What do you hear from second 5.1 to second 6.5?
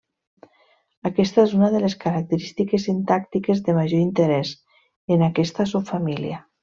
en aquesta subfamília.